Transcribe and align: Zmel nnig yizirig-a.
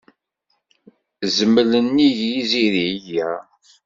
Zmel 1.35 1.71
nnig 1.85 2.19
yizirig-a. 2.31 3.31